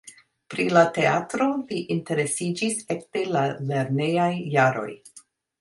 [0.53, 4.91] Pri la teatro li interesiĝis ekde la lernejaj jaroj.